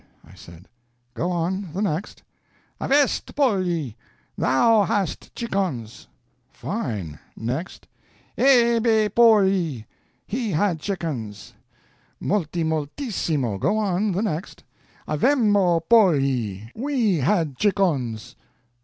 I 0.27 0.33
said. 0.33 0.67
"Go 1.13 1.29
on, 1.29 1.73
the 1.73 1.81
next." 1.83 2.23
"Avest 2.81 3.35
polli, 3.35 3.95
thou 4.35 4.81
hadst 4.83 5.35
chickens!" 5.35 6.07
"Fine! 6.49 7.19
Next!" 7.37 7.87
"Ebbe 8.35 9.13
polli, 9.13 9.85
he 10.25 10.49
had 10.53 10.79
chickens!" 10.79 11.53
"Moltimoltissimo! 12.19 13.59
Go 13.59 13.77
on, 13.77 14.13
the 14.13 14.23
next!" 14.23 14.63
"Avemmo 15.07 15.81
polli, 15.87 16.71
we 16.73 17.17
had 17.17 17.55
chickens!" 17.55 18.35